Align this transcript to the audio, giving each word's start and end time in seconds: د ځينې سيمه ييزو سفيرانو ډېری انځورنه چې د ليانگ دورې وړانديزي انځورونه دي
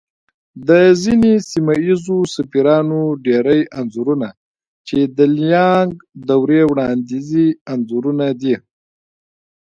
د 0.67 0.69
ځينې 1.01 1.33
سيمه 1.51 1.73
ييزو 1.87 2.17
سفيرانو 2.35 2.99
ډېری 3.25 3.59
انځورنه 3.79 4.29
چې 4.87 4.99
د 5.17 5.19
ليانگ 5.37 5.91
دورې 6.29 6.61
وړانديزي 6.71 7.47
انځورونه 7.73 8.25
دي 8.41 8.55